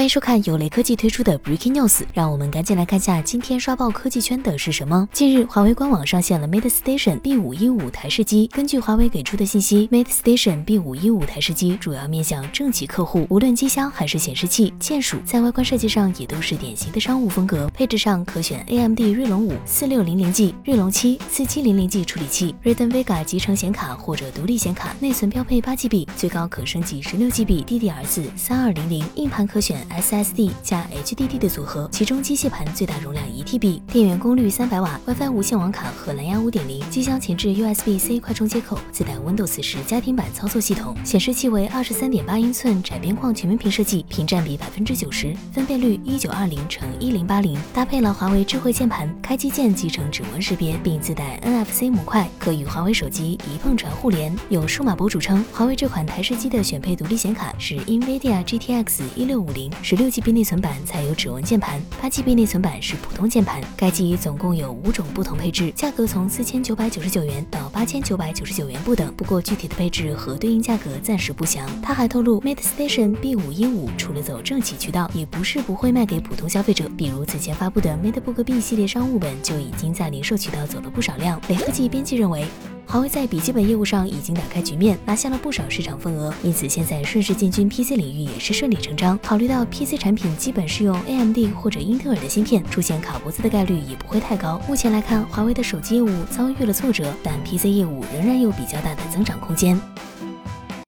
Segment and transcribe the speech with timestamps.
[0.00, 5.06] 欢迎收看由雷科技推出的 Breaking News，让我们赶紧来看下今天刷爆科技圈的是什么。
[5.12, 8.46] 近日，华为官网上线了 Mate Station B515 台式机。
[8.50, 17.68] 根据华为给出的信息，Mate Station B515 台式机主要面向政企客户，无论机箱还是显示器、键鼠，在外观设计上也都是典型的商务风格。
[17.74, 29.86] 配置上可选 AMD 锐龙五四六零零 G、锐龙七四七零零 G 处理器，Radeon Vega 集成显卡或者独立显卡，内存标配八 GB，最高可升级十六 GB DDR4 三二零零，硬盘可选。
[29.90, 54.34] SSD 加 HDD 的组合，其中机械盘最大容量一 TB，电源功率三百瓦，WiFi 无线网卡和蓝牙五点零，机箱前置 USB-C 快充接口，自带 Windows 十家庭版操作系统，显示器为二十三点八英寸窄边框全面屏设计，屏占比百分之九十，分辨率一九二零乘一零八零，搭配了华为智慧键盘，开机键集成指纹识别，并自带 NFC 模块，可与华为手机一碰传互联。
[54.48, 59.70] 有数码博主称，华为这款台式机的选配独立显卡是 NVIDIA GTX 一六五零。
[59.82, 63.60] 十六 GB 内存版采有指纹键盘，八 GB 内存版是普通键盘。
[63.76, 69.12] 该机总共有五种不同配置，价格从四千九百九十九元到八千九百九十九元不等。
[69.14, 71.68] 不过具体的配置和对应价格暂时不详。
[71.82, 76.88] 他还透露，Mate Station B515 除了走政企渠道，也不是不会卖给普通消费者。
[76.96, 81.40] 比如此前发布的 MateBook B 系列商务本就已经在零售渠道走了不少量。
[81.48, 82.44] 雷科技编辑认为。
[82.90, 89.16] 华为在笔记本业务上已经打开局面，拿下了不少市场份额，因此现在顺势进军 PC 领域也是顺理成章。
[89.22, 94.60] 考虑到 PC 产品基本是用 AMD 或者英特尔的芯片，出现卡脖子的概率也不会太高。
[94.66, 99.80] 目前来看，华为的手机业务遭遇了挫折，但 PC 业务仍然有比较大的增长空间。